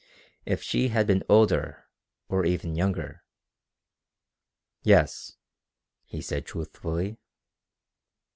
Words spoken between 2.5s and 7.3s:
younger.... "Yes," he said truthfully.